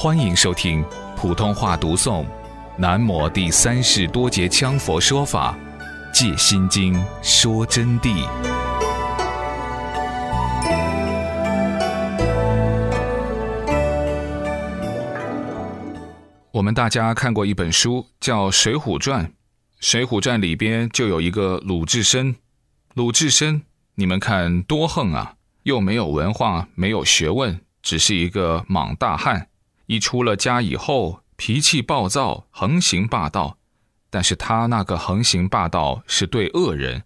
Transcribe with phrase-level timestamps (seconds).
[0.00, 0.84] 欢迎收听
[1.16, 2.22] 普通话读诵
[2.76, 5.58] 《南摩第三世多杰羌佛说法·
[6.14, 8.24] 戒心经》说真谛。
[16.52, 19.24] 我们大家看过一本书，叫《水浒传》。
[19.80, 22.36] 《水浒传》里边就有一个鲁智深。
[22.94, 23.62] 鲁智深，
[23.96, 25.34] 你们看多横啊！
[25.64, 29.47] 又没有文化，没有学问，只是一个莽大汉。
[29.88, 33.58] 一出了家以后，脾气暴躁，横行霸道。
[34.08, 37.02] 但是他那个横行霸道是对恶人，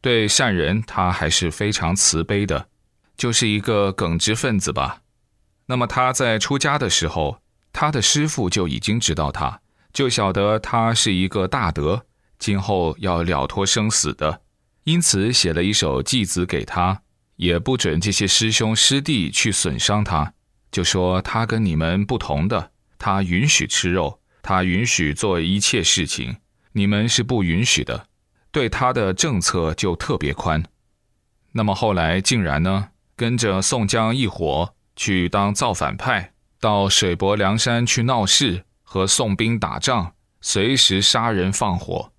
[0.00, 2.68] 对善人他还是非常慈悲的，
[3.16, 5.00] 就是一个耿直分子吧。
[5.66, 7.40] 那么他在出家的时候。
[7.76, 9.60] 他的师傅就已经知道他，
[9.92, 12.06] 就晓得他是一个大德，
[12.38, 14.42] 今后要了脱生死的，
[14.84, 17.02] 因此写了一首偈子给他，
[17.34, 20.34] 也不准这些师兄师弟去损伤他，
[20.74, 26.38] 就说他跟你们不同的，他允许吃肉，他允许做一切事情，
[26.72, 28.08] 你们是不允许的，
[28.50, 30.64] 对他的政策就特别宽。
[31.52, 36.32] 那么后来竟然呢，跟着宋江一伙去当造反派。
[36.58, 42.10] 到水泊梁山去闹事，和宋兵打仗，随时杀人放火。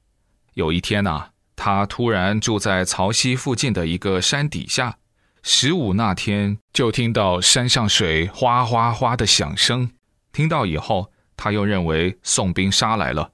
[0.54, 5.00] 有一天呐，他突然住在曹溪附近的一个山底下。
[5.48, 9.92] 十五那天，就听到山上水哗哗哗的响声。
[10.34, 13.32] 听到以后，他又认为宋兵杀来了，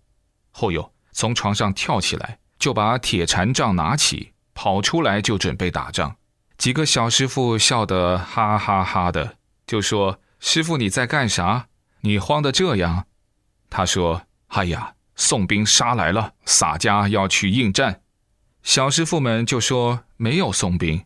[0.51, 6.17] 后又从床上跳起来，就把铁禅杖拿起，跑出来就准备打仗。
[6.57, 10.19] 几个小师傅笑得哈哈哈的，就说。
[10.43, 11.67] 师傅，你在干啥？
[12.01, 13.05] 你慌得这样？
[13.69, 18.01] 他说：“哎呀，宋兵杀来了，洒家要去应战。”
[18.63, 21.05] 小师傅们就说：“没有宋兵。”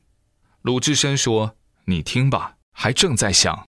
[0.66, 3.68] 鲁智深说：“你听吧，还正在响。”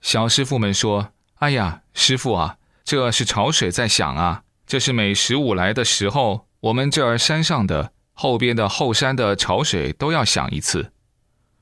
[0.00, 4.44] 小师傅们说：“哎呀，师傅啊，这是潮水在响啊！
[4.66, 10.90] 这是每十五来的时候，我们这儿山上的后边的后山的潮水都要响一次。”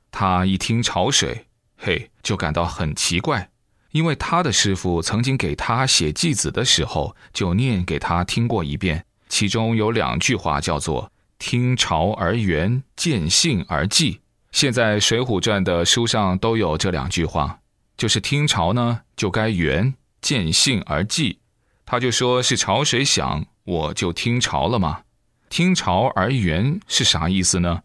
[0.09, 1.47] 他一听潮水。
[1.75, 3.49] 嘿，就感到很奇怪，
[3.91, 14.19] 因为他的师傅曾经给他写偈子的时候，就念给他听过一遍，其中有两句话叫做“听潮而圆，见性而寂”。
[14.57, 17.59] 现在《水浒传》的书上都有这两句话，
[17.95, 21.37] 就是听潮呢就该圆，见性而寂。
[21.85, 25.01] 他就说是潮水响，我就听潮了嘛。
[25.47, 27.83] 听潮而圆是啥意思呢？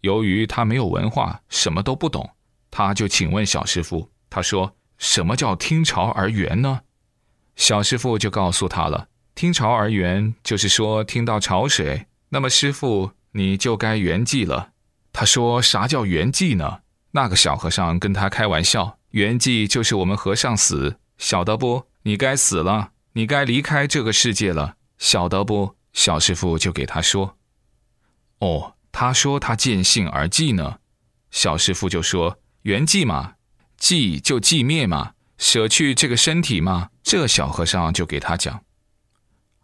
[0.00, 2.30] 由于他没有文化，什么都不懂。
[2.70, 6.80] 他就请问小师傅，他说：“什么叫听潮而圆呢？”
[7.54, 14.70] 小师傅就告诉他了：“听潮而圆，就是说听到潮水，那么师傅你就该圆寂了。”
[15.14, 16.80] 他说：“啥叫圆寂呢？”
[17.12, 21.86] 那个小和尚跟他开玩笑：“圆寂就是我们和尚死，晓得不？
[22.02, 27.38] 你该死了，你该离开这个世界了，晓得不？”小师傅就给他说
[28.40, 30.80] ：“哦，他说他见性而寂呢。”
[31.30, 32.38] 小师傅就说。
[32.64, 33.34] 圆寂嘛，
[33.78, 36.88] 寂就寂灭嘛，舍去这个身体嘛。
[37.02, 38.62] 这小和尚就给他讲：“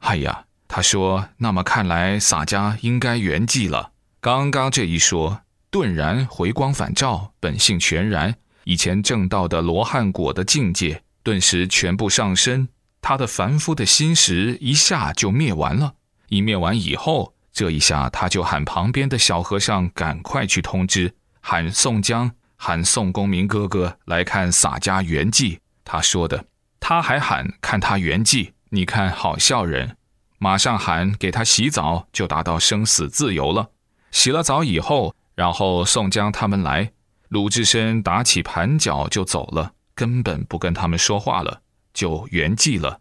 [0.05, 3.93] 哎呀，他说，那么看来洒家应该圆寂了。
[4.22, 12.69] 刚刚这一说，顿然回光返照，本性全然，以前正道的罗汉果的境界，顿时全部上升，
[13.00, 15.94] 他的凡夫的心识一下就灭完了。
[16.28, 22.31] 一灭完以后，这一下他就喊旁边的小和尚赶快去通知，喊宋江。”
[22.62, 26.44] 喊宋公明哥哥来看洒家圆寂，他说的，
[26.78, 29.97] 他还喊看他圆寂，你看好笑人，
[30.37, 33.70] 马上喊给他洗澡，就达到生死自由了。
[34.10, 36.93] 洗了澡以后，然后宋江他们来，
[37.28, 41.62] 鲁智深打起盘脚就走了，根本不跟他们说话了，
[41.94, 43.00] 就圆寂了。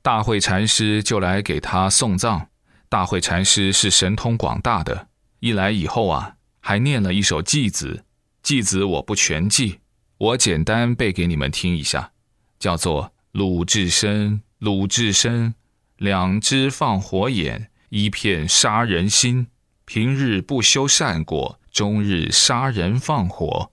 [0.00, 2.46] 大会禅师就来给他送葬，
[2.88, 5.08] 大会禅师是神通广大的，
[5.40, 8.04] 一来以后啊，还念了一首偈子。
[8.42, 9.80] 偈子我不全记，
[10.16, 12.12] 我简单背给你们听一下，
[12.58, 15.54] 叫做鲁智深，鲁智深，
[15.98, 19.48] 两只放火眼，一片杀人心。
[19.88, 23.70] 平日不修善果，终日杀人放火。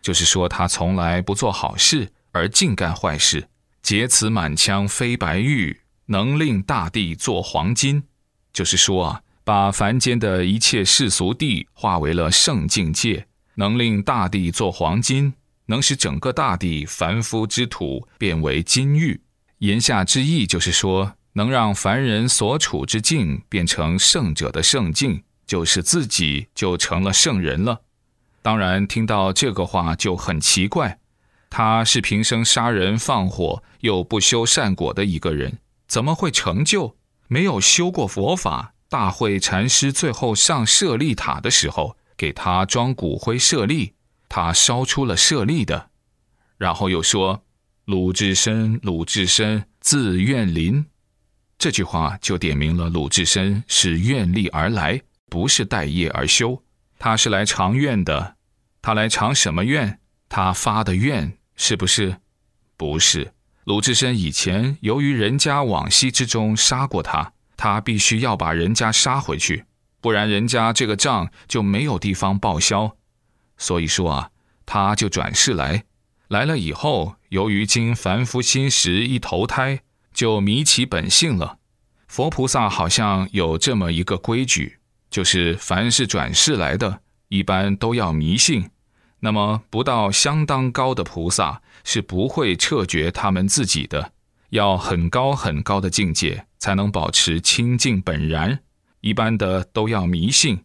[0.00, 3.48] 就是说他从来不做好事，而尽干坏事。
[3.80, 8.02] 劫此满腔飞白玉，能令大地做黄金。
[8.52, 13.28] 就是说啊，把凡间的一切世俗地化为了圣境界。
[13.54, 15.32] 能令大地做黄金，
[15.66, 19.20] 能使整个大地凡夫之土变为金玉。
[19.58, 27.82] 言下之意就是说，能让凡人所处之境变成圣者的圣境，就是自己就成了圣人了。
[28.40, 30.98] 当然，听到这个话就很奇怪，
[31.50, 36.96] 他是平生杀人放火又不修善果的一个人，怎么会成就？
[37.28, 38.72] 没有修过佛法。
[38.88, 43.92] 大会禅师最后上舍利塔的时候，给他装骨灰舍利，
[44.30, 45.90] 他烧出了舍利的。
[46.56, 47.44] 然后又说
[47.84, 50.86] ：“鲁智深，鲁智深，自愿林。”
[51.58, 55.02] 这句话就点明了鲁智深是愿力而来，
[55.32, 56.62] 不是待业而修。
[56.98, 58.36] 他是来偿愿的。
[58.82, 59.98] 他来偿什么愿？
[60.28, 62.18] 他发的愿是不是？
[62.76, 63.32] 不是。
[63.64, 67.32] 鲁智深以前由于人家往昔之中杀过他。
[67.56, 69.64] 他必须要把人家杀回去，
[70.02, 72.96] 不然人家这个账就没有地方报销。
[73.56, 74.30] 所以说啊，
[74.66, 75.84] 他就转世来，
[76.28, 79.80] 来了以后，由于经凡夫心识一投胎
[80.12, 81.58] 就迷其本性了。
[82.08, 84.78] 佛菩萨好像有这么一个规矩，
[85.12, 88.70] 就是凡是转世来的，一般都要迷信。
[89.20, 94.12] 那么不到相当高的菩萨是不会彻觉他们自己的。
[94.50, 98.58] 要很高很高的境界才能保持清净本然，
[99.00, 100.64] 一般的都要迷信，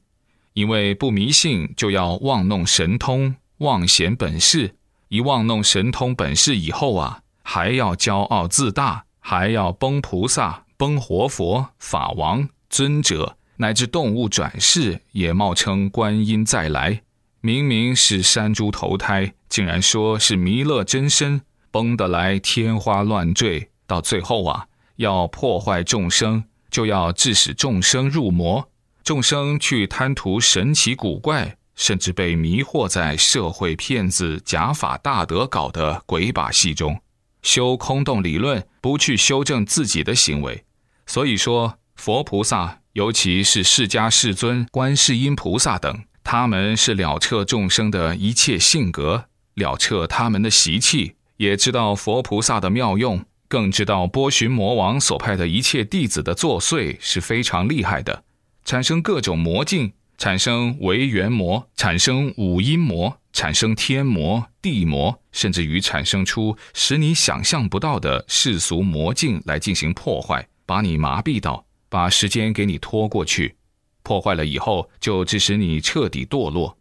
[0.54, 4.76] 因为不迷信就要妄弄神通、妄显本事。
[5.10, 17.02] 一妄弄神通本事以后啊，还要骄傲自大，还要崩菩萨、崩活佛、法王、尊者，乃至动物转世也冒称观音再来，
[17.42, 23.70] 明明是山猪投胎，竟然说是弥勒真身，崩得来天花乱坠。
[23.86, 24.68] 到最后啊，
[24.98, 28.70] 要破坏众生，就要致使众生入魔，
[29.04, 37.00] 众生去贪图神奇古怪，甚至被迷惑在社会骗子假法大德搞的鬼把戏中，
[37.42, 40.66] 修空洞理论，不去修正自己的行为。
[41.06, 53.24] 所以说，佛菩萨，尤其是释迦世尊、观世音菩萨等，他们是了彻众生的一切性格，了彻他们的习气，也知道佛菩萨的妙用。
[53.48, 58.24] 更知道波旬魔王所派的一切弟子的作祟是非常厉害的，
[58.66, 73.56] 产生各种魔境，产生为缘魔，产生五阴魔，产生天魔、地魔，甚至于产生出使你想象不到的世俗魔境来进行破坏，把你麻痹到，把时间给你拖过去，
[74.04, 76.78] 破坏了以后就致使你彻底堕落。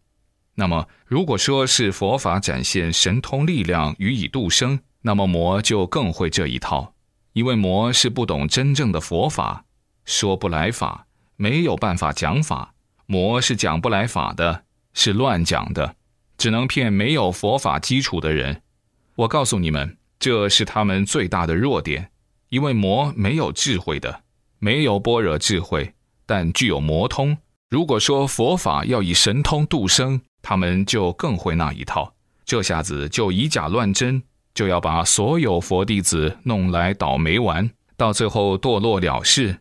[0.55, 4.81] 那么，如果说是佛法展现神通力量予以度生。
[5.03, 6.93] 那么魔就更会这一套，
[7.33, 9.65] 因为魔是不懂真正的佛法，
[10.05, 11.07] 说不来法，
[11.37, 12.75] 没有办法讲法。
[13.07, 14.65] 魔是讲不来法的，
[14.95, 15.95] 是乱讲的，
[16.37, 18.63] 只能骗没有佛法基础的人。
[19.15, 22.11] 我告诉你们，这是他们最大的弱点，
[22.49, 24.25] 因为魔没有智慧的，
[24.59, 25.95] 没有般若智慧，
[26.25, 27.37] 但具有魔通。
[27.69, 32.15] 如果说佛法要以神通度生，他们就更会那一套，
[32.45, 34.23] 这下子就以假乱真。
[34.55, 39.59] 就要把所有佛弟子弄来倒霉丸，到最后堕落了事。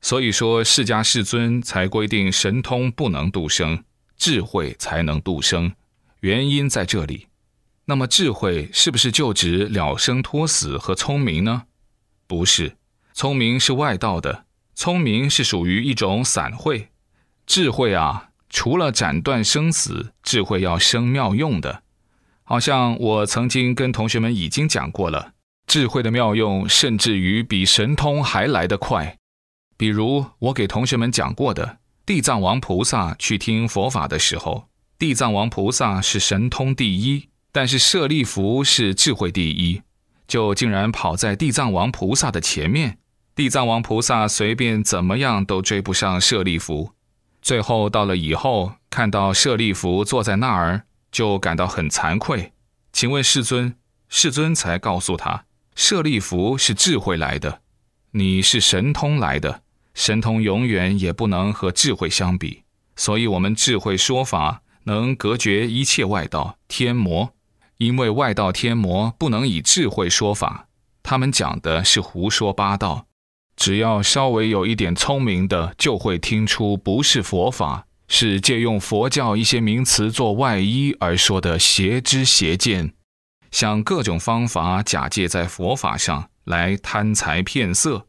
[0.00, 3.84] 所以说，释迦世尊才规定神通不能度生，
[4.16, 5.70] 智慧才能度生。
[6.20, 7.26] 原因在这里。
[7.84, 11.64] 那么，智慧是不是就指了生脱死和聪明呢？
[12.26, 12.74] 不是，
[13.14, 16.88] 聪明是外道的，聪明是属于一种散会。
[17.46, 21.84] 智慧啊，除了斩断生死，智慧要生妙用的。
[22.42, 25.34] 好像我曾经跟同学们已经讲过了，
[25.68, 29.16] 智慧的妙用甚至于比神通还来得快。
[29.76, 34.68] 比如我给同学们讲过的，地藏王菩萨去听佛法的时候，
[34.98, 39.82] 地藏王菩萨是神通第一，但是舍利弗是智慧第一，
[40.26, 42.98] 就竟然跑在地藏王菩萨的前面。
[43.34, 46.92] 地藏王菩萨随便怎么样都追不上舍利弗，
[47.42, 50.84] 最后到了以后，看到舍利弗坐在那儿。
[51.14, 52.52] 就感到很惭愧，
[52.92, 53.76] 请问世尊，
[54.08, 55.44] 世尊才告诉他，
[55.76, 57.60] 舍利弗是智慧来的，
[58.10, 59.62] 你是神通来的，
[59.94, 62.64] 神通永远也不能和智慧相比，
[62.96, 67.32] 所以我们智慧说法能隔绝一切外道天魔，
[67.76, 70.66] 因为外道天魔不能以智慧说法，
[71.04, 73.06] 他们讲的是胡说八道，
[73.56, 77.86] 只要稍微有一点聪明的，就会听出不是佛法。
[78.06, 82.92] 是借用佛教一些名词做外衣而说的邪知邪见，
[83.50, 88.06] 想各种方法假借在佛法上来贪财骗色。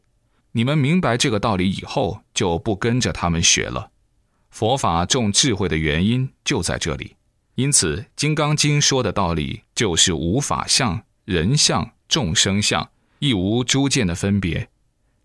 [0.52, 3.90] 你们明白这个道理以后，就不跟着他们学了。
[4.50, 7.16] 佛法重智慧的原因就在这里。
[7.54, 14.68] 因此，《金刚经》说的道理就是无法相、人相、众生相，亦无诸见的分别。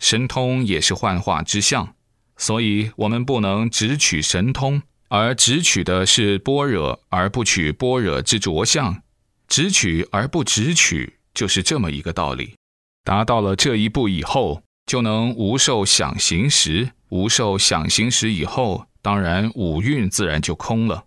[0.01, 1.95] 神通也是幻化之相。
[2.35, 9.03] 所以，我们不能只取神通，而只取的是般若，而不取般若之着相。
[9.47, 12.55] 直取而不直取，就是这么一个道理。
[13.03, 21.05] 达到了这一步以后，就能无受想行识，无受想行识以后，当然五蕴自然就空了。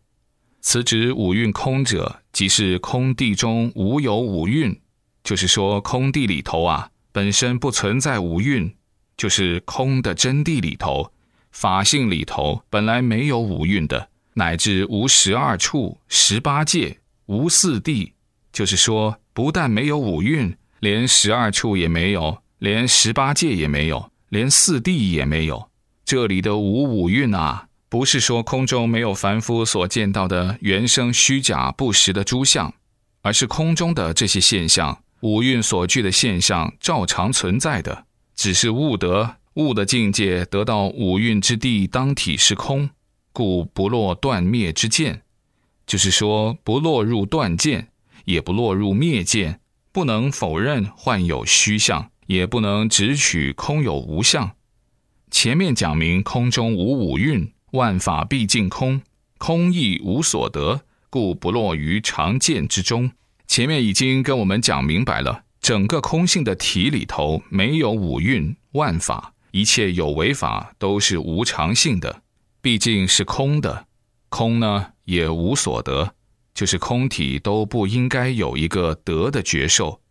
[0.60, 4.80] 此指五蕴空者，即是空地中无有五蕴，
[5.24, 8.74] 就是说空地里头啊，本身不存在五蕴，
[9.16, 11.12] 就是空的真谛里头，
[11.50, 18.12] 法性里头本来没有五蕴的，乃至无十二处、十八界、无四谛。
[18.52, 25.70] 就是说，不但没有五蕴，连十二处也没有，连十八界也没有，连四谛也没有。
[26.04, 32.72] 这里的无五蕴啊，不是说空中没有凡夫所见到的原生虚假不实的诸相，
[33.22, 38.04] 而是空中的这些现象，五蕴所具的现象照常存在的，
[38.34, 42.90] 只是悟得悟的境界得到五蕴之地当体是空，
[43.32, 45.22] 故不落断灭之见。
[45.86, 47.88] 就是说，不落入断见。
[48.24, 49.60] 也不落入灭见，
[49.92, 54.52] 不能否认幻有虚相，也不能直取空有无相。
[55.30, 59.02] 前面讲明空中无五蕴，万法毕竟空，
[59.36, 63.12] 空亦无所得，故不落于常见之中。
[63.46, 72.20] 前面已经跟我们讲明白了，整个空性的体里头没有五蕴、万法，一切有为法都是无常性的，
[72.60, 73.86] 毕竟是空的，
[74.28, 76.14] 空呢也无所得。
[76.52, 80.02] 就是空体都不应该有一个德的觉受，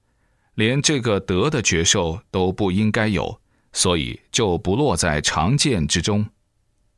[0.56, 3.40] 连这个德的觉受都不应该有，
[3.74, 6.26] 所以就不落在常见之中。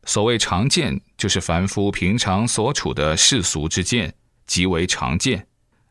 [0.05, 4.15] 所谓常见，就是凡夫平常所处的世俗之见，
[4.47, 5.45] 即为常见。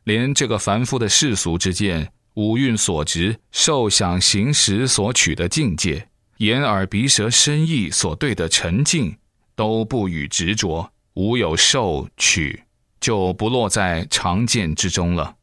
[0.05, 9.17] 连这个凡夫的世俗之见，五蕴所执、受想行识所取的境界，眼耳鼻舌身意所对的沉静，
[9.55, 12.65] 都不与执着，无有受取。
[13.01, 15.37] 就不落在常见之中了。